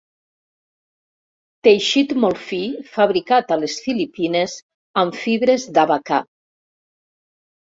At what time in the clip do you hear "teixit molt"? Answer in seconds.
1.67-2.41